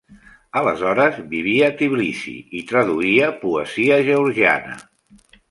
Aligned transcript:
Aleshores, 0.59 1.19
vivia 1.33 1.67
a 1.67 1.75
Tbilissi 1.81 2.33
i 2.61 2.65
traduïa 2.73 3.29
poesia 3.45 4.01
georgiana. 4.09 4.77